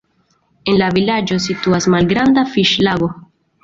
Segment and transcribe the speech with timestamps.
[0.71, 3.17] En la vilaĝo situas malgranda fiŝlago.